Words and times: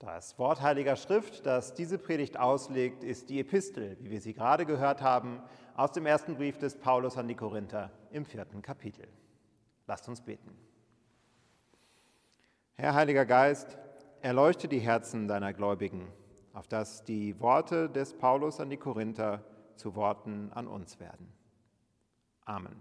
Das 0.00 0.38
Wort 0.38 0.62
Heiliger 0.62 0.96
Schrift, 0.96 1.44
das 1.44 1.74
diese 1.74 1.98
Predigt 1.98 2.38
auslegt, 2.38 3.04
ist 3.04 3.28
die 3.28 3.38
Epistel, 3.38 3.98
wie 4.00 4.10
wir 4.10 4.22
sie 4.22 4.32
gerade 4.32 4.64
gehört 4.64 5.02
haben, 5.02 5.42
aus 5.76 5.92
dem 5.92 6.06
ersten 6.06 6.36
Brief 6.36 6.56
des 6.56 6.74
Paulus 6.78 7.18
an 7.18 7.28
die 7.28 7.34
Korinther 7.34 7.90
im 8.10 8.24
vierten 8.24 8.62
Kapitel. 8.62 9.06
Lasst 9.86 10.08
uns 10.08 10.22
beten. 10.22 10.56
Herr 12.76 12.94
Heiliger 12.94 13.26
Geist, 13.26 13.76
erleuchte 14.22 14.68
die 14.68 14.78
Herzen 14.78 15.28
deiner 15.28 15.52
Gläubigen, 15.52 16.10
auf 16.54 16.66
dass 16.66 17.04
die 17.04 17.38
Worte 17.38 17.90
des 17.90 18.14
Paulus 18.14 18.58
an 18.58 18.70
die 18.70 18.78
Korinther 18.78 19.44
zu 19.76 19.94
Worten 19.96 20.50
an 20.54 20.66
uns 20.66 20.98
werden. 20.98 21.30
Amen. 22.46 22.80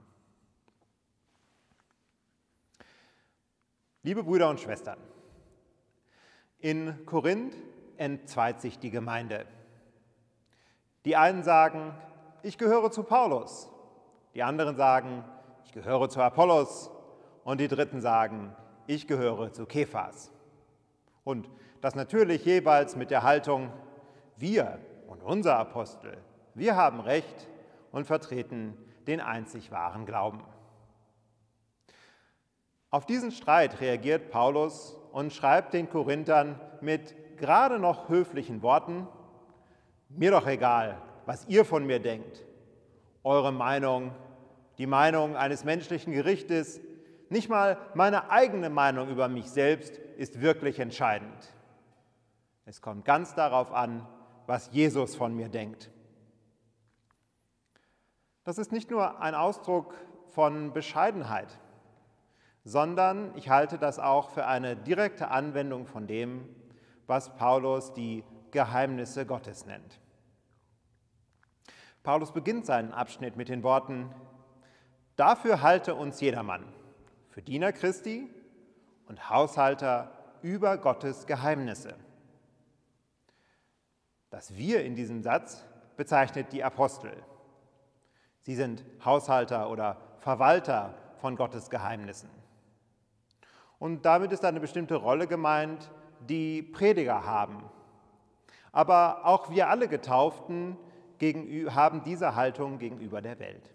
Liebe 4.03 4.23
Brüder 4.23 4.49
und 4.49 4.61
Schwestern, 4.61 4.99
in 6.59 7.05
Korinth 7.05 7.55
entzweit 7.97 8.61
sich 8.61 8.79
die 8.79 8.91
Gemeinde. 8.91 9.45
Die 11.05 11.15
einen 11.15 11.43
sagen, 11.43 11.93
ich 12.43 12.57
gehöre 12.57 12.91
zu 12.91 13.03
Paulus. 13.03 13.69
Die 14.35 14.43
anderen 14.43 14.75
sagen, 14.75 15.23
ich 15.65 15.71
gehöre 15.71 16.09
zu 16.09 16.21
Apollos. 16.21 16.91
Und 17.43 17.59
die 17.59 17.67
dritten 17.67 18.01
sagen, 18.01 18.55
ich 18.87 19.07
gehöre 19.07 19.53
zu 19.53 19.65
Kephas. 19.65 20.31
Und 21.23 21.49
das 21.81 21.95
natürlich 21.95 22.45
jeweils 22.45 22.95
mit 22.95 23.11
der 23.11 23.23
Haltung, 23.23 23.71
wir 24.35 24.79
und 25.07 25.23
unser 25.23 25.57
Apostel, 25.57 26.17
wir 26.53 26.75
haben 26.75 26.99
Recht 26.99 27.47
und 27.91 28.05
vertreten 28.05 28.77
den 29.07 29.21
einzig 29.21 29.71
wahren 29.71 30.05
Glauben. 30.05 30.43
Auf 32.91 33.05
diesen 33.05 33.31
Streit 33.31 33.79
reagiert 33.81 34.31
Paulus 34.31 34.98
und 35.11 35.33
schreibt 35.33 35.73
den 35.73 35.89
Korinthern 35.89 36.59
mit 36.81 37.15
gerade 37.37 37.79
noch 37.79 38.09
höflichen 38.09 38.61
Worten, 38.61 39.07
mir 40.09 40.31
doch 40.31 40.47
egal, 40.47 40.97
was 41.25 41.47
ihr 41.47 41.65
von 41.65 41.85
mir 41.85 41.99
denkt. 41.99 42.43
Eure 43.23 43.51
Meinung, 43.51 44.11
die 44.77 44.87
Meinung 44.87 45.35
eines 45.35 45.63
menschlichen 45.63 46.13
Gerichtes, 46.13 46.81
nicht 47.29 47.49
mal 47.49 47.77
meine 47.93 48.31
eigene 48.31 48.69
Meinung 48.69 49.09
über 49.09 49.27
mich 49.27 49.49
selbst 49.49 49.97
ist 50.17 50.41
wirklich 50.41 50.79
entscheidend. 50.79 51.53
Es 52.65 52.81
kommt 52.81 53.05
ganz 53.05 53.35
darauf 53.35 53.71
an, 53.71 54.05
was 54.47 54.71
Jesus 54.71 55.15
von 55.15 55.35
mir 55.35 55.49
denkt. 55.49 55.91
Das 58.43 58.57
ist 58.57 58.71
nicht 58.71 58.89
nur 58.89 59.21
ein 59.21 59.35
Ausdruck 59.35 59.93
von 60.29 60.73
Bescheidenheit, 60.73 61.59
sondern 62.63 63.35
ich 63.35 63.49
halte 63.49 63.77
das 63.77 63.99
auch 63.99 64.29
für 64.29 64.45
eine 64.45 64.75
direkte 64.75 65.29
Anwendung 65.31 65.85
von 65.85 66.07
dem, 66.07 66.47
was 67.07 67.35
Paulus 67.35 67.93
die 67.93 68.23
Geheimnisse 68.51 69.25
Gottes 69.25 69.65
nennt. 69.65 69.99
Paulus 72.03 72.31
beginnt 72.31 72.65
seinen 72.65 72.93
Abschnitt 72.93 73.35
mit 73.35 73.49
den 73.49 73.63
Worten, 73.63 74.13
Dafür 75.19 75.61
halte 75.61 75.95
uns 75.95 76.21
jedermann, 76.21 76.63
für 77.29 77.41
Diener 77.41 77.73
Christi 77.73 78.29
und 79.05 79.29
Haushalter 79.29 80.11
über 80.41 80.77
Gottes 80.77 81.27
Geheimnisse. 81.27 81.93
Das 84.29 84.55
Wir 84.55 84.85
in 84.85 84.95
diesem 84.95 85.21
Satz 85.21 85.65
bezeichnet 85.97 86.53
die 86.53 86.63
Apostel. 86.63 87.11
Sie 88.43 88.55
sind 88.55 88.85
Haushalter 89.03 89.69
oder 89.69 89.97
Verwalter 90.19 90.93
von 91.19 91.35
Gottes 91.35 91.69
Geheimnissen. 91.69 92.29
Und 93.79 94.05
damit 94.05 94.31
ist 94.31 94.43
eine 94.45 94.59
bestimmte 94.59 94.95
Rolle 94.95 95.25
gemeint, 95.25 95.89
die 96.27 96.61
Prediger 96.61 97.25
haben. 97.25 97.63
Aber 98.71 99.25
auch 99.25 99.49
wir 99.49 99.69
alle 99.69 99.87
Getauften 99.87 100.77
haben 101.69 102.03
diese 102.03 102.35
Haltung 102.35 102.77
gegenüber 102.77 103.21
der 103.21 103.39
Welt. 103.39 103.73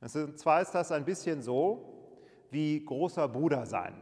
Und 0.00 0.38
zwar 0.38 0.60
ist 0.60 0.72
das 0.72 0.92
ein 0.92 1.04
bisschen 1.04 1.40
so 1.40 1.94
wie 2.50 2.84
großer 2.84 3.26
Bruder 3.26 3.66
sein. 3.66 3.94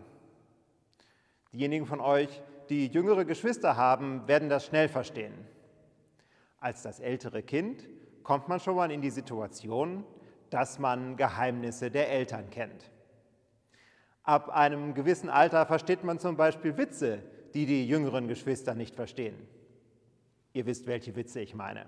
Diejenigen 1.53 1.87
von 1.87 2.01
euch, 2.01 2.43
die 2.69 2.89
jüngere 2.89 3.25
Geschwister 3.25 3.77
haben, 3.77 4.27
werden 4.27 4.49
das 4.49 4.67
schnell 4.67 4.89
verstehen. 4.89 5.35
Als 6.59 6.83
das 6.83 7.01
ältere 7.01 7.43
Kind 7.43 7.89
kommt 8.23 8.49
man 8.49 8.61
schon 8.61 8.77
mal 8.77 8.91
in 8.91 9.01
die 9.01 9.11
Situation, 9.11 10.05
dass 10.51 10.79
man 10.79 11.17
Geheimnisse 11.17 11.91
der 11.91 12.11
Eltern 12.11 12.51
kennt. 12.51 12.91
Ab 14.25 14.51
einem 14.51 14.95
gewissen 14.95 15.29
Alter 15.29 15.67
versteht 15.67 16.05
man 16.05 16.19
zum 16.19 16.37
Beispiel 16.37 16.77
Witze, 16.77 17.23
die 17.55 17.67
die 17.67 17.87
jüngeren 17.87 18.29
Geschwister 18.29 18.75
nicht 18.75 18.95
verstehen. 18.95 19.37
Ihr 20.53 20.67
wisst, 20.67 20.87
welche 20.87 21.17
Witze 21.17 21.41
ich 21.41 21.55
meine. 21.55 21.87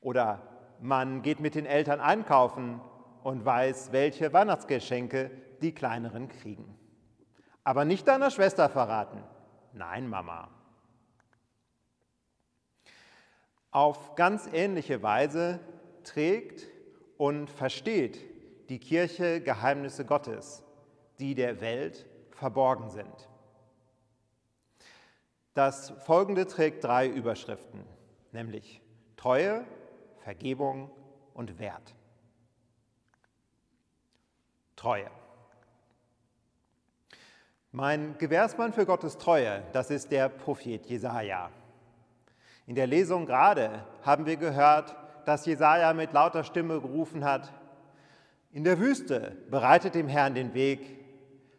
Oder 0.00 0.42
man 0.80 1.22
geht 1.22 1.38
mit 1.38 1.54
den 1.54 1.66
Eltern 1.66 2.00
einkaufen 2.00 2.80
und 3.22 3.44
weiß, 3.44 3.92
welche 3.92 4.32
Weihnachtsgeschenke 4.32 5.30
die 5.60 5.72
Kleineren 5.72 6.28
kriegen. 6.28 6.76
Aber 7.62 7.84
nicht 7.84 8.08
deiner 8.08 8.32
Schwester 8.32 8.68
verraten. 8.68 9.22
Nein, 9.72 10.08
Mama. 10.08 10.48
Auf 13.70 14.16
ganz 14.16 14.48
ähnliche 14.52 15.02
Weise 15.02 15.60
trägt 16.02 16.66
und 17.16 17.48
versteht 17.48 18.18
die 18.68 18.80
Kirche 18.80 19.40
Geheimnisse 19.40 20.04
Gottes 20.04 20.64
die 21.18 21.34
der 21.34 21.60
Welt 21.60 22.06
verborgen 22.30 22.90
sind. 22.90 23.28
Das 25.54 25.90
folgende 26.04 26.46
trägt 26.46 26.82
drei 26.82 27.06
Überschriften, 27.06 27.84
nämlich 28.32 28.80
Treue, 29.16 29.64
Vergebung 30.24 30.90
und 31.34 31.58
Wert. 31.58 31.94
Treue. 34.76 35.10
Mein 37.70 38.16
Gewährsmann 38.18 38.72
für 38.72 38.86
Gottes 38.86 39.18
Treue, 39.18 39.62
das 39.72 39.90
ist 39.90 40.10
der 40.10 40.28
Prophet 40.28 40.86
Jesaja. 40.86 41.50
In 42.66 42.74
der 42.74 42.86
Lesung 42.86 43.26
gerade 43.26 43.84
haben 44.02 44.26
wir 44.26 44.36
gehört, 44.36 44.96
dass 45.24 45.46
Jesaja 45.46 45.92
mit 45.92 46.12
lauter 46.12 46.44
Stimme 46.44 46.80
gerufen 46.80 47.24
hat: 47.24 47.52
In 48.52 48.64
der 48.64 48.78
Wüste 48.78 49.36
bereitet 49.50 49.94
dem 49.94 50.08
Herrn 50.08 50.34
den 50.34 50.54
Weg, 50.54 51.01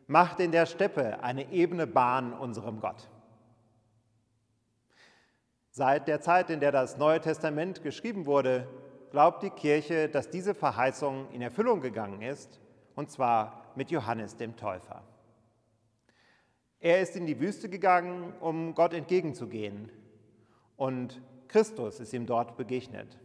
macht 0.07 0.39
in 0.39 0.51
der 0.51 0.65
Steppe 0.65 1.23
eine 1.23 1.51
ebene 1.51 1.87
Bahn 1.87 2.33
unserem 2.33 2.79
Gott. 2.79 3.09
Seit 5.71 6.07
der 6.07 6.21
Zeit, 6.21 6.49
in 6.49 6.59
der 6.59 6.71
das 6.71 6.97
Neue 6.97 7.19
Testament 7.19 7.81
geschrieben 7.81 8.25
wurde, 8.25 8.67
glaubt 9.11 9.43
die 9.43 9.49
Kirche, 9.49 10.09
dass 10.09 10.29
diese 10.29 10.53
Verheißung 10.53 11.31
in 11.31 11.41
Erfüllung 11.41 11.81
gegangen 11.81 12.21
ist, 12.21 12.59
und 12.95 13.09
zwar 13.09 13.71
mit 13.75 13.89
Johannes 13.89 14.35
dem 14.37 14.55
Täufer. 14.55 15.03
Er 16.79 17.01
ist 17.01 17.15
in 17.15 17.25
die 17.25 17.39
Wüste 17.39 17.69
gegangen, 17.69 18.33
um 18.39 18.75
Gott 18.75 18.93
entgegenzugehen, 18.93 19.91
und 20.75 21.21
Christus 21.47 21.99
ist 21.99 22.13
ihm 22.13 22.25
dort 22.25 22.57
begegnet. 22.57 23.17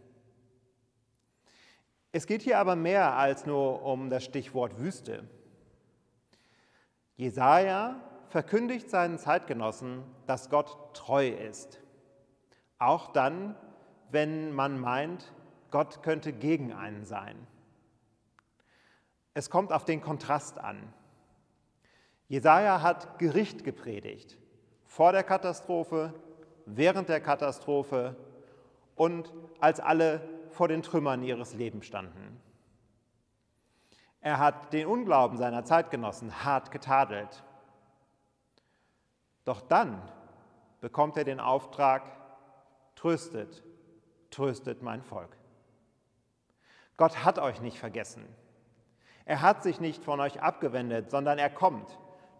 Es 2.12 2.26
geht 2.26 2.42
hier 2.42 2.58
aber 2.58 2.76
mehr 2.76 3.16
als 3.16 3.46
nur 3.46 3.82
um 3.82 4.10
das 4.10 4.24
Stichwort 4.24 4.78
Wüste. 4.78 5.24
Jesaja 7.18 7.96
verkündigt 8.28 8.90
seinen 8.90 9.18
Zeitgenossen, 9.18 10.04
dass 10.28 10.50
Gott 10.50 10.94
treu 10.94 11.26
ist. 11.26 11.80
Auch 12.78 13.08
dann, 13.08 13.56
wenn 14.12 14.52
man 14.52 14.78
meint, 14.78 15.32
Gott 15.72 16.04
könnte 16.04 16.32
gegen 16.32 16.72
einen 16.72 17.04
sein. 17.04 17.36
Es 19.34 19.50
kommt 19.50 19.72
auf 19.72 19.84
den 19.84 20.00
Kontrast 20.00 20.60
an. 20.60 20.94
Jesaja 22.28 22.82
hat 22.82 23.18
Gericht 23.18 23.64
gepredigt. 23.64 24.38
Vor 24.84 25.10
der 25.10 25.24
Katastrophe, 25.24 26.14
während 26.66 27.08
der 27.08 27.20
Katastrophe 27.20 28.14
und 28.94 29.34
als 29.58 29.80
alle 29.80 30.20
vor 30.50 30.68
den 30.68 30.84
Trümmern 30.84 31.24
ihres 31.24 31.54
Lebens 31.54 31.84
standen. 31.84 32.40
Er 34.20 34.38
hat 34.38 34.72
den 34.72 34.86
Unglauben 34.86 35.38
seiner 35.38 35.64
Zeitgenossen 35.64 36.44
hart 36.44 36.70
getadelt. 36.70 37.44
Doch 39.44 39.60
dann, 39.60 40.02
bekommt 40.80 41.16
er 41.16 41.24
den 41.24 41.40
Auftrag, 41.40 42.02
tröstet, 42.94 43.62
tröstet 44.30 44.82
mein 44.82 45.02
Volk. 45.02 45.36
Gott 46.96 47.24
hat 47.24 47.38
euch 47.38 47.60
nicht 47.60 47.78
vergessen. 47.78 48.24
Er 49.24 49.42
hat 49.42 49.62
sich 49.62 49.80
nicht 49.80 50.02
von 50.04 50.20
euch 50.20 50.40
abgewendet, 50.40 51.10
sondern 51.10 51.38
er 51.38 51.50
kommt 51.50 51.98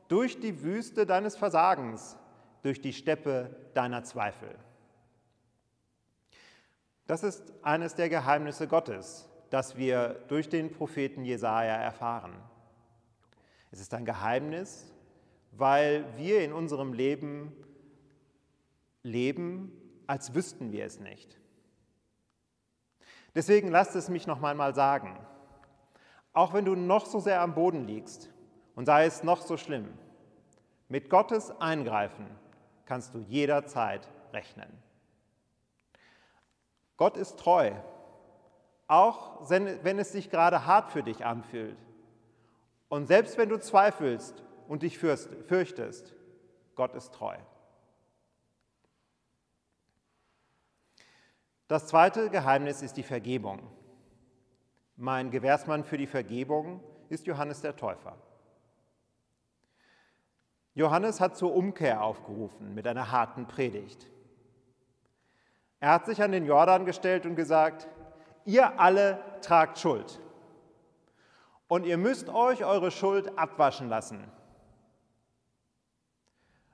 durch 0.09 0.41
die 0.41 0.63
Wüste 0.63 1.07
deines 1.07 1.37
Versagens, 1.37 2.17
durch 2.63 2.81
die 2.81 2.93
Steppe 2.93 3.55
deiner 3.75 4.03
Zweifel. 4.03 4.59
Das 7.07 7.23
ist 7.23 7.53
eines 7.63 7.95
der 7.95 8.09
Geheimnisse 8.09 8.69
Gottes, 8.69 9.29
das 9.51 9.77
wir 9.77 10.21
durch 10.29 10.49
den 10.49 10.71
Propheten 10.73 11.25
Jesaja 11.25 11.75
erfahren. 11.77 12.35
Es 13.71 13.81
ist 13.81 13.95
ein 13.95 14.05
Geheimnis, 14.05 14.93
weil 15.53 16.05
wir 16.17 16.43
in 16.43 16.53
unserem 16.53 16.93
Leben 16.93 17.53
leben, 19.03 19.73
als 20.07 20.35
wüssten 20.35 20.73
wir 20.73 20.85
es 20.85 21.01
nicht. 21.01 21.39
Deswegen 23.35 23.69
lasst 23.69 23.95
es 23.95 24.09
mich 24.09 24.27
noch 24.27 24.43
einmal 24.43 24.75
sagen. 24.75 25.19
Auch 26.33 26.55
wenn 26.55 26.65
du 26.65 26.75
noch 26.75 27.07
so 27.07 27.21
sehr 27.21 27.41
am 27.41 27.55
Boden 27.55 27.87
liegst 27.87 28.31
und 28.75 28.87
sei 28.87 29.07
es 29.07 29.23
noch 29.23 29.43
so 29.43 29.57
schlimm, 29.57 29.89
mit 30.89 31.11
Gottes 31.11 31.51
Eingreifen 31.61 32.27
kannst 32.87 33.15
du 33.15 33.19
jederzeit 33.19 34.09
rechnen. 34.33 34.71
Gott 36.97 37.17
ist 37.17 37.39
treu, 37.39 37.73
auch 38.89 39.49
wenn 39.51 39.99
es 39.99 40.13
sich 40.13 40.31
gerade 40.31 40.67
hart 40.67 40.91
für 40.91 41.03
dich 41.03 41.25
anfühlt. 41.25 41.77
Und 42.89 43.07
selbst 43.07 43.37
wenn 43.37 43.51
du 43.51 43.61
zweifelst 43.61 44.43
und 44.67 44.83
dich 44.83 44.99
fürchtest, 44.99 46.15
Gott 46.75 46.95
ist 46.95 47.13
treu. 47.13 47.37
Das 51.69 51.87
zweite 51.87 52.31
Geheimnis 52.31 52.81
ist 52.81 52.97
die 52.97 53.03
Vergebung. 53.03 53.61
Mein 54.97 55.31
Gewährsmann 55.31 55.85
für 55.85 55.99
die 55.99 56.07
Vergebung 56.07 56.83
ist 57.11 57.27
Johannes 57.27 57.61
der 57.61 57.77
Täufer. 57.77 58.17
Johannes 60.75 61.21
hat 61.21 61.37
zur 61.37 61.55
Umkehr 61.55 62.03
aufgerufen 62.03 62.75
mit 62.75 62.87
einer 62.87 63.11
harten 63.11 63.47
Predigt. 63.47 64.07
Er 65.81 65.91
hat 65.91 66.07
sich 66.07 66.23
an 66.23 66.33
den 66.33 66.47
Jordan 66.47 66.87
gestellt 66.87 67.27
und 67.27 67.37
gesagt, 67.37 67.87
ihr 68.49 68.81
alle 68.81 69.23
tragt 69.43 69.79
Schuld. 69.79 70.19
Und 71.69 71.85
ihr 71.85 71.99
müsst 71.99 72.31
euch 72.31 72.65
eure 72.65 72.91
Schuld 72.91 73.39
abwaschen 73.39 73.91
lassen. 73.91 74.25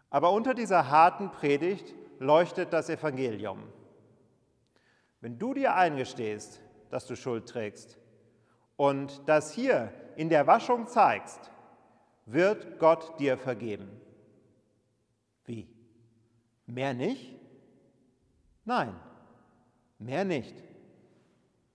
Aber 0.09 0.31
unter 0.31 0.55
dieser 0.55 0.89
harten 0.89 1.33
Predigt 1.33 1.93
leuchtet 2.21 2.73
das 2.73 2.89
Evangelium. 2.89 3.61
Wenn 5.21 5.37
du 5.37 5.53
dir 5.53 5.75
eingestehst, 5.75 6.61
dass 6.91 7.07
du 7.07 7.17
Schuld 7.17 7.49
trägst 7.49 7.99
und 8.77 9.29
das 9.29 9.53
hier 9.53 9.93
in 10.15 10.29
der 10.29 10.47
Waschung 10.47 10.87
zeigst, 10.87 11.51
wird 12.27 12.79
Gott 12.79 13.19
dir 13.19 13.37
vergeben. 13.37 13.91
Wie? 15.45 15.69
Mehr 16.67 16.95
nicht? 16.95 17.35
Nein, 18.65 18.95
mehr 19.99 20.25
nicht. 20.25 20.55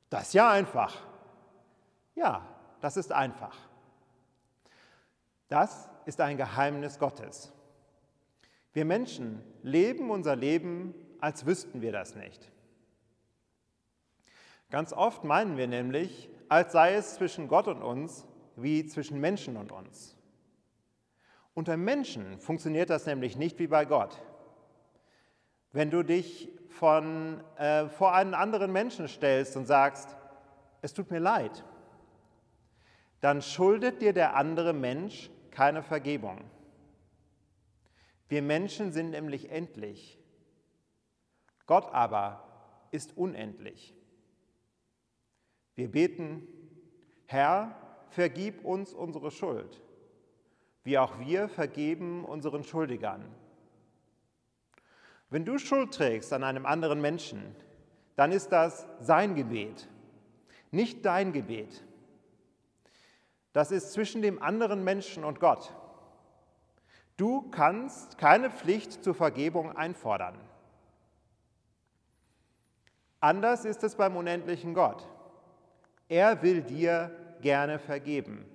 Das 0.09 0.27
ist 0.27 0.33
ja 0.33 0.49
einfach. 0.49 0.95
Ja, 2.15 2.45
das 2.81 2.97
ist 2.97 3.11
einfach. 3.11 3.55
Das 5.47 5.89
ist 6.05 6.21
ein 6.21 6.37
Geheimnis 6.37 6.99
Gottes. 6.99 7.51
Wir 8.73 8.85
Menschen 8.85 9.43
leben 9.63 10.11
unser 10.11 10.35
Leben, 10.35 10.93
als 11.19 11.45
wüssten 11.45 11.81
wir 11.81 11.91
das 11.91 12.15
nicht. 12.15 12.51
Ganz 14.69 14.93
oft 14.93 15.23
meinen 15.23 15.57
wir 15.57 15.67
nämlich, 15.67 16.29
als 16.47 16.71
sei 16.71 16.93
es 16.93 17.15
zwischen 17.15 17.47
Gott 17.47 17.67
und 17.67 17.81
uns 17.81 18.25
wie 18.55 18.85
zwischen 18.85 19.19
Menschen 19.19 19.57
und 19.57 19.71
uns. 19.71 20.15
Unter 21.53 21.77
Menschen 21.77 22.39
funktioniert 22.39 22.89
das 22.89 23.05
nämlich 23.05 23.35
nicht 23.35 23.57
wie 23.59 23.67
bei 23.67 23.85
Gott. 23.85 24.21
Wenn 25.71 25.89
du 25.89 26.03
dich 26.03 26.49
von, 26.69 27.43
äh, 27.57 27.87
vor 27.89 28.13
einen 28.13 28.33
anderen 28.33 28.71
Menschen 28.71 29.07
stellst 29.07 29.57
und 29.57 29.65
sagst, 29.65 30.15
es 30.81 30.93
tut 30.93 31.11
mir 31.11 31.19
leid, 31.19 31.65
dann 33.21 33.41
schuldet 33.41 34.01
dir 34.01 34.13
der 34.13 34.35
andere 34.35 34.73
Mensch 34.73 35.29
keine 35.51 35.83
Vergebung. 35.83 36.49
Wir 38.29 38.41
Menschen 38.41 38.91
sind 38.91 39.09
nämlich 39.09 39.51
endlich. 39.51 40.17
Gott 41.65 41.91
aber 41.91 42.43
ist 42.91 43.17
unendlich. 43.17 43.95
Wir 45.75 45.91
beten, 45.91 46.47
Herr, 47.25 47.75
vergib 48.09 48.63
uns 48.63 48.93
unsere 48.93 49.31
Schuld, 49.31 49.81
wie 50.83 50.97
auch 50.97 51.19
wir 51.19 51.49
vergeben 51.49 52.25
unseren 52.25 52.63
Schuldigern. 52.63 53.23
Wenn 55.29 55.45
du 55.45 55.57
Schuld 55.57 55.93
trägst 55.93 56.33
an 56.33 56.43
einem 56.43 56.65
anderen 56.65 57.01
Menschen, 57.01 57.55
dann 58.15 58.31
ist 58.31 58.51
das 58.51 58.85
sein 58.99 59.35
Gebet, 59.35 59.87
nicht 60.71 61.05
dein 61.05 61.31
Gebet. 61.31 61.83
Das 63.53 63.71
ist 63.71 63.93
zwischen 63.93 64.21
dem 64.21 64.41
anderen 64.41 64.83
Menschen 64.83 65.23
und 65.23 65.39
Gott. 65.39 65.73
Du 67.17 67.49
kannst 67.51 68.17
keine 68.17 68.49
Pflicht 68.49 69.03
zur 69.03 69.13
Vergebung 69.13 69.75
einfordern. 69.75 70.35
Anders 73.19 73.65
ist 73.65 73.83
es 73.83 73.95
beim 73.95 74.15
unendlichen 74.15 74.73
Gott. 74.73 75.07
Er 76.07 76.41
will 76.41 76.61
dir 76.61 77.11
gerne 77.41 77.77
vergeben. 77.77 78.45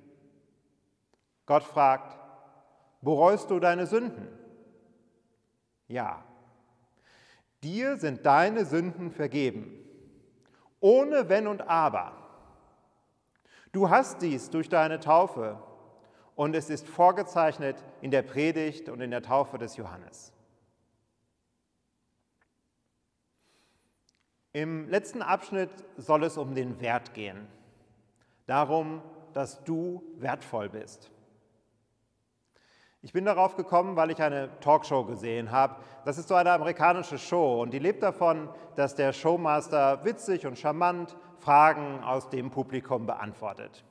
Gott 1.47 1.63
fragt, 1.63 2.19
bereust 3.03 3.51
du 3.51 3.61
deine 3.61 3.87
Sünden? 3.87 4.29
Ja. 5.89 6.25
Dir 7.65 7.97
sind 7.97 8.27
deine 8.27 8.67
Sünden 8.67 9.11
vergeben, 9.11 9.73
ohne 10.81 11.31
Wenn 11.31 11.47
und 11.47 11.63
Aber. 11.63 12.13
Du 13.73 13.89
hast 13.89 14.21
dies 14.21 14.51
durch 14.51 14.69
deine 14.69 15.01
Taufe 15.01 15.59
und 16.37 16.55
es 16.55 16.69
ist 16.69 16.87
vorgezeichnet 16.87 17.83
in 18.03 18.11
der 18.11 18.21
Predigt 18.21 18.91
und 18.91 19.01
in 19.01 19.11
der 19.11 19.23
Taufe 19.23 19.57
des 19.57 19.79
Johannes. 19.79 20.35
Im 24.53 24.91
letzten 24.91 25.23
Abschnitt 25.23 25.71
soll 25.97 26.25
es 26.25 26.37
um 26.37 26.55
den 26.55 26.81
Wert 26.83 27.15
gehen, 27.15 27.49
darum, 28.47 29.01
dass 29.33 29.65
du 29.65 30.05
wertvoll 30.19 30.69
bist. 30.69 31.11
Ich 33.05 33.13
bin 33.13 33.27
darauf 33.27 33.55
gekommen, 33.55 33.97
weil 33.97 34.11
ich 34.13 34.23
eine 34.23 34.49
Talkshow 34.61 35.05
gesehen 35.05 35.51
habe. 35.51 35.77
Das 36.07 36.17
ist 36.17 36.27
so 36.27 36.37
eine 36.37 36.53
amerikanische 36.53 37.19
Show 37.19 37.61
und 37.61 37.75
die 37.75 37.79
lebt 37.79 38.03
davon, 38.03 38.49
dass 38.77 38.95
der 38.95 39.13
Showmaster 39.13 40.03
witzig 40.07 40.47
und 40.47 40.59
charmant 40.59 41.15
Fragen 41.37 42.03
aus 42.03 42.31
dem 42.31 42.51
Publikum 42.51 43.05
beantwortet. 43.05 43.85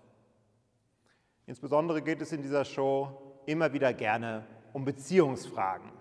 Insbesondere 1.45 2.01
geht 2.01 2.23
es 2.23 2.31
in 2.31 2.41
dieser 2.41 2.65
Show 2.65 3.41
immer 3.45 3.71
wieder 3.71 3.93
gerne 3.93 4.47
um 4.73 4.83
Beziehungsfragen. 4.83 5.91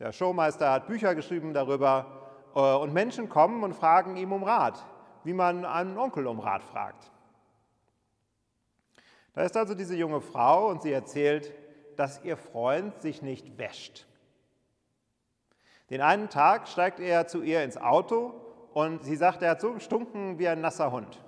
Der 0.00 0.10
Showmeister 0.10 0.72
hat 0.72 0.88
Bücher 0.88 1.14
geschrieben 1.14 1.54
darüber, 1.54 2.06
äh, 2.52 2.58
und 2.58 2.92
Menschen 2.92 3.28
kommen 3.28 3.62
und 3.62 3.74
fragen 3.74 4.16
ihm 4.16 4.32
um 4.32 4.42
Rat, 4.42 4.84
wie 5.22 5.34
man 5.34 5.64
einen 5.64 5.96
Onkel 5.96 6.26
um 6.26 6.40
Rat 6.40 6.64
fragt. 6.64 7.12
Da 9.34 9.42
ist 9.42 9.56
also 9.56 9.76
diese 9.76 9.94
junge 9.94 10.20
Frau 10.20 10.66
und 10.68 10.82
sie 10.82 10.90
erzählt, 10.90 11.54
dass 11.98 12.22
ihr 12.22 12.36
Freund 12.36 13.02
sich 13.02 13.22
nicht 13.22 13.58
wäscht. 13.58 14.06
Den 15.90 16.00
einen 16.00 16.28
Tag 16.28 16.68
steigt 16.68 17.00
er 17.00 17.26
zu 17.26 17.42
ihr 17.42 17.64
ins 17.64 17.76
Auto 17.76 18.34
und 18.72 19.02
sie 19.02 19.16
sagt, 19.16 19.42
er 19.42 19.50
hat 19.50 19.60
so 19.60 19.72
gestunken 19.72 20.38
wie 20.38 20.46
ein 20.46 20.60
nasser 20.60 20.92
Hund. 20.92 21.20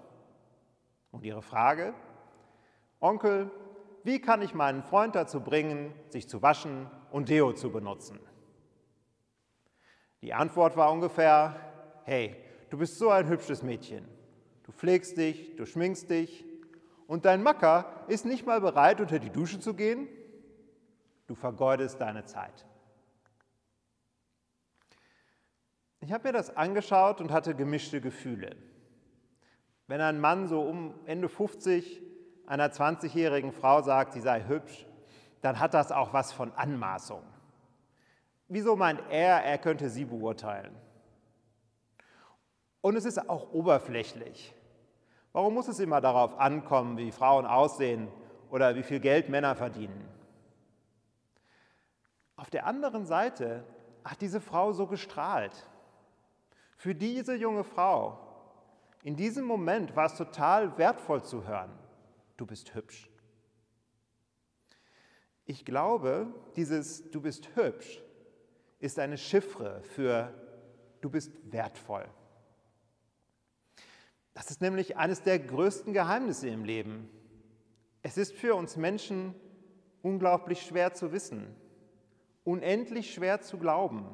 Und 1.10 1.24
ihre 1.24 1.42
Frage, 1.42 1.92
Onkel, 3.00 3.50
wie 4.04 4.20
kann 4.20 4.42
ich 4.42 4.54
meinen 4.54 4.84
Freund 4.84 5.16
dazu 5.16 5.40
bringen, 5.40 5.92
sich 6.08 6.28
zu 6.28 6.40
waschen 6.40 6.88
und 7.10 7.30
Deo 7.30 7.52
zu 7.52 7.72
benutzen? 7.72 8.20
Die 10.22 10.34
Antwort 10.34 10.76
war 10.76 10.92
ungefähr, 10.92 11.56
hey, 12.04 12.36
du 12.68 12.78
bist 12.78 12.96
so 12.96 13.10
ein 13.10 13.26
hübsches 13.26 13.64
Mädchen. 13.64 14.06
Du 14.62 14.70
pflegst 14.70 15.16
dich, 15.16 15.56
du 15.56 15.66
schminkst 15.66 16.10
dich 16.10 16.44
und 17.08 17.24
dein 17.24 17.42
Macker 17.42 18.04
ist 18.06 18.24
nicht 18.24 18.46
mal 18.46 18.60
bereit, 18.60 19.00
unter 19.00 19.18
die 19.18 19.30
Dusche 19.30 19.58
zu 19.58 19.74
gehen. 19.74 20.06
Du 21.30 21.37
vergeudest 21.37 22.00
deine 22.00 22.25
Zeit. 22.25 22.66
Ich 26.00 26.10
habe 26.10 26.26
mir 26.26 26.32
das 26.32 26.56
angeschaut 26.56 27.20
und 27.20 27.30
hatte 27.30 27.54
gemischte 27.54 28.00
Gefühle. 28.00 28.56
Wenn 29.87 30.00
ein 30.00 30.18
Mann 30.18 30.49
so 30.49 30.60
um 30.60 30.92
Ende 31.06 31.28
50 31.28 32.02
einer 32.49 32.72
20-jährigen 32.72 33.52
Frau 33.52 33.80
sagt, 33.80 34.14
sie 34.14 34.20
sei 34.20 34.42
hübsch, 34.42 34.88
dann 35.40 35.60
hat 35.60 35.72
das 35.72 35.92
auch 35.92 36.12
was 36.12 36.32
von 36.32 36.50
Anmaßung. 36.56 37.22
Wieso 38.49 38.75
meint 38.75 39.00
er, 39.08 39.44
er 39.44 39.58
könnte 39.58 39.88
sie 39.88 40.06
beurteilen? 40.06 40.75
Und 42.80 42.96
es 42.96 43.04
ist 43.04 43.30
auch 43.30 43.52
oberflächlich. 43.52 44.52
Warum 45.32 45.54
muss 45.54 45.68
es 45.68 45.78
immer 45.78 46.00
darauf 46.00 46.40
ankommen, 46.40 46.99
wie 46.99 47.12
Frauen 47.12 47.46
aussehen 47.46 48.08
oder 48.50 48.75
wie 48.75 48.82
viel 48.82 48.99
Geld 48.99 49.28
Männer 49.28 49.54
verdienen? 49.54 50.09
Der 52.52 52.66
anderen 52.66 53.07
Seite 53.07 53.64
hat 54.04 54.21
diese 54.21 54.40
Frau 54.40 54.73
so 54.73 54.87
gestrahlt. 54.87 55.66
Für 56.76 56.95
diese 56.95 57.35
junge 57.35 57.64
Frau, 57.64 58.19
in 59.02 59.16
diesem 59.16 59.45
Moment 59.45 59.95
war 59.97 60.07
es 60.07 60.16
total 60.16 60.76
wertvoll 60.78 61.23
zu 61.23 61.47
hören, 61.47 61.71
du 62.37 62.47
bist 62.47 62.75
hübsch. 62.75 63.11
Ich 65.47 65.64
glaube, 65.64 66.33
dieses 66.57 67.11
Du 67.11 67.21
bist 67.21 67.57
hübsch 67.57 68.02
ist 68.78 68.99
eine 68.99 69.19
Chiffre 69.19 69.83
für 69.83 70.33
Du 71.00 71.11
bist 71.11 71.33
wertvoll. 71.50 72.07
Das 74.33 74.50
ist 74.50 74.61
nämlich 74.61 74.97
eines 74.97 75.23
der 75.23 75.38
größten 75.38 75.92
Geheimnisse 75.92 76.49
im 76.49 76.64
Leben. 76.64 77.11
Es 78.02 78.16
ist 78.16 78.33
für 78.33 78.54
uns 78.54 78.76
Menschen 78.76 79.35
unglaublich 80.02 80.62
schwer 80.62 80.95
zu 80.95 81.12
wissen, 81.12 81.54
unendlich 82.44 83.12
schwer 83.12 83.40
zu 83.40 83.59
glauben. 83.59 84.04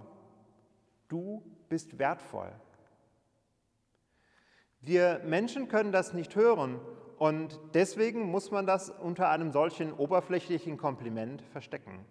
Du 1.08 1.42
bist 1.68 1.98
wertvoll. 1.98 2.52
Wir 4.80 5.20
Menschen 5.24 5.68
können 5.68 5.92
das 5.92 6.12
nicht 6.12 6.36
hören 6.36 6.80
und 7.18 7.58
deswegen 7.74 8.30
muss 8.30 8.50
man 8.50 8.66
das 8.66 8.90
unter 8.90 9.30
einem 9.30 9.50
solchen 9.50 9.92
oberflächlichen 9.92 10.76
Kompliment 10.76 11.42
verstecken. 11.52 12.04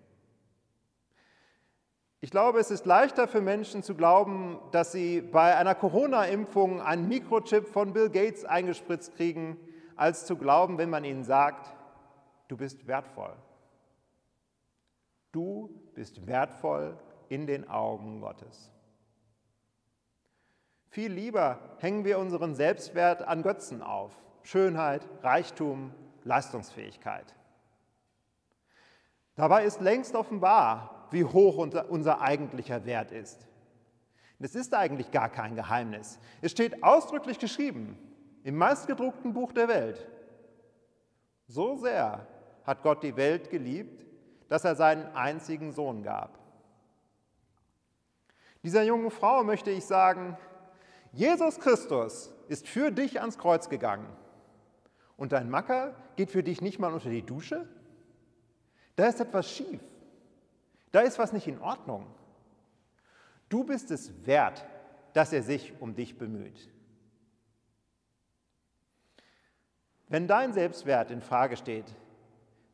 Ich 2.22 2.32
glaube, 2.32 2.60
es 2.60 2.72
ist 2.72 2.86
leichter 2.86 3.28
für 3.28 3.42
Menschen 3.42 3.84
zu 3.84 3.94
glauben, 3.94 4.60
dass 4.72 4.92
sie 4.92 5.22
bei 5.22 5.56
einer 5.56 5.76
Corona-Impfung 5.76 6.82
einen 6.82 7.08
Mikrochip 7.08 7.68
von 7.68 7.94
Bill 7.94 8.10
Gates 8.10 8.46
eingespritzt 8.46 9.16
kriegen, 9.16 9.58
als 9.96 10.26
zu 10.26 10.36
glauben, 10.36 10.78
wenn 10.78 10.90
man 10.90 11.04
ihnen 11.04 11.24
sagt, 11.24 11.76
du 12.48 12.58
bist 12.58 12.88
wertvoll. 12.88 13.36
Du 15.36 15.70
bist 15.94 16.28
wertvoll 16.28 16.98
in 17.28 17.46
den 17.46 17.68
Augen 17.68 18.22
Gottes. 18.22 18.72
Viel 20.88 21.12
lieber 21.12 21.60
hängen 21.80 22.06
wir 22.06 22.20
unseren 22.20 22.56
Selbstwert 22.56 23.22
an 23.22 23.44
Götzen 23.44 23.82
auf. 23.82 24.14
Schönheit, 24.44 25.06
Reichtum, 25.24 25.94
Leistungsfähigkeit. 26.24 27.36
Dabei 29.36 29.66
ist 29.66 29.82
längst 29.82 30.16
offenbar, 30.16 31.10
wie 31.12 31.26
hoch 31.26 31.58
unser 31.58 32.22
eigentlicher 32.22 32.86
Wert 32.86 33.12
ist. 33.12 33.46
Es 34.40 34.56
ist 34.56 34.74
eigentlich 34.74 35.12
gar 35.12 35.28
kein 35.28 35.58
Geheimnis. 35.58 36.18
Es 36.42 36.52
steht 36.52 36.82
ausdrücklich 36.82 37.40
geschrieben 37.40 37.98
im 38.46 38.56
meistgedruckten 38.56 39.34
Buch 39.34 39.52
der 39.52 39.68
Welt. 39.68 40.08
So 41.48 41.76
sehr 41.76 42.26
hat 42.64 42.84
Gott 42.84 43.04
die 43.04 43.18
Welt 43.18 43.50
geliebt, 43.50 44.06
dass 44.50 44.66
er 44.66 44.76
seinen 44.76 45.08
einzigen 45.16 45.72
Sohn 45.72 46.04
gab. 46.04 46.40
Dieser 48.64 48.84
jungen 48.84 49.12
Frau 49.12 49.44
möchte 49.44 49.72
ich 49.72 49.86
sagen, 49.86 50.38
Jesus 51.12 51.60
Christus 51.60 52.34
ist 52.48 52.68
für 52.68 52.92
dich 52.92 53.22
ans 53.22 53.38
Kreuz 53.38 53.70
gegangen. 53.70 54.08
Und 55.18 55.32
dein 55.32 55.50
Macker 55.50 55.96
geht 56.16 56.32
für 56.32 56.44
dich 56.44 56.62
nicht 56.62 56.80
mal 56.80 56.94
unter 56.94 57.10
die 57.10 57.22
Dusche? 57.22 57.68
Da 58.96 59.08
ist 59.08 59.20
etwas 59.20 59.50
schief. 59.50 59.82
Da 60.92 61.02
ist 61.02 61.20
was 61.20 61.34
nicht 61.34 61.48
in 61.48 61.62
Ordnung. 61.62 62.08
Du 63.50 63.64
bist 63.64 63.92
es 63.92 64.26
wert, 64.26 64.66
dass 65.14 65.32
er 65.32 65.44
sich 65.44 65.74
um 65.80 65.96
dich 65.96 66.18
bemüht. 66.18 66.70
Wenn 70.08 70.28
dein 70.28 70.54
Selbstwert 70.54 71.12
in 71.12 71.22
Frage 71.22 71.58
steht, 71.58 71.86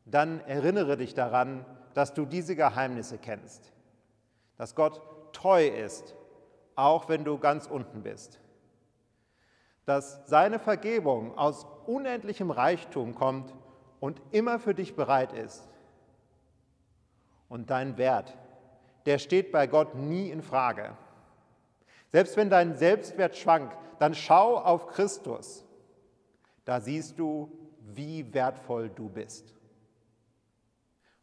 dann 0.04 0.40
erinnere 0.40 0.96
dich 0.96 1.14
daran, 1.14 1.64
dass 1.94 2.14
du 2.14 2.24
diese 2.24 2.56
Geheimnisse 2.56 3.18
kennst, 3.18 3.72
dass 4.56 4.74
Gott 4.74 5.00
treu 5.32 5.66
ist, 5.66 6.14
auch 6.74 7.08
wenn 7.08 7.24
du 7.24 7.38
ganz 7.38 7.66
unten 7.66 8.02
bist, 8.02 8.40
dass 9.84 10.22
seine 10.26 10.58
Vergebung 10.58 11.36
aus 11.36 11.66
unendlichem 11.86 12.50
Reichtum 12.50 13.14
kommt 13.14 13.54
und 14.00 14.20
immer 14.30 14.58
für 14.58 14.74
dich 14.74 14.96
bereit 14.96 15.32
ist 15.32 15.68
und 17.48 17.70
dein 17.70 17.98
Wert, 17.98 18.36
der 19.06 19.18
steht 19.18 19.52
bei 19.52 19.66
Gott 19.66 19.94
nie 19.94 20.30
in 20.30 20.42
Frage. 20.42 20.96
Selbst 22.10 22.36
wenn 22.36 22.50
dein 22.50 22.74
Selbstwert 22.76 23.36
schwankt, 23.36 23.76
dann 23.98 24.14
schau 24.14 24.56
auf 24.56 24.86
Christus. 24.88 25.64
Da 26.64 26.80
siehst 26.80 27.18
du, 27.18 27.50
wie 27.80 28.32
wertvoll 28.32 28.88
du 28.90 29.08
bist. 29.08 29.54